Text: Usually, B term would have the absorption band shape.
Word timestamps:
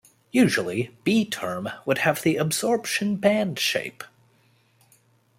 Usually, 0.31 0.97
B 1.03 1.25
term 1.25 1.69
would 1.85 1.99
have 1.99 2.23
the 2.23 2.37
absorption 2.37 3.17
band 3.17 3.59
shape. 3.59 4.03